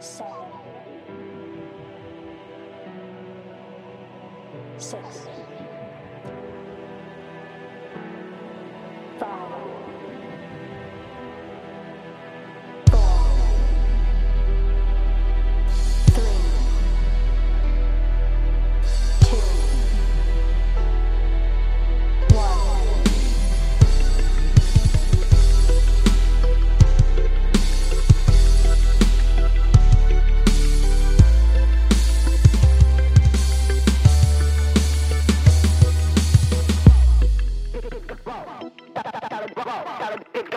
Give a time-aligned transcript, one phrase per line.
[0.00, 0.32] seven,
[4.78, 5.45] six.
[39.86, 40.55] Got a big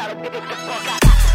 [0.00, 1.29] gotta get the fuck.